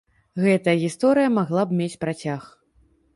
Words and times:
Гэтая 0.43 0.73
гісторыя 0.83 1.31
магла 1.37 1.63
б 1.73 1.77
мець 1.81 1.99
працяг. 2.05 2.41